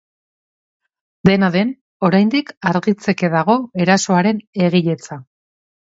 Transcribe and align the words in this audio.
Dena 1.29 1.49
den, 1.57 1.73
oraindik 2.09 2.51
argitzeke 2.71 3.29
dago 3.37 3.59
erasoaren 3.85 4.45
egiletza. 4.71 5.21